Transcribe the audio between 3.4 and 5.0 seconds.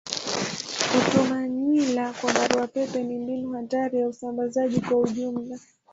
hatari ya usambazaji kwa